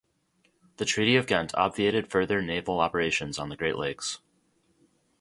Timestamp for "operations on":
2.79-3.49